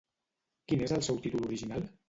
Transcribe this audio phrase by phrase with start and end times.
[0.71, 1.89] Quin és el seu títol original?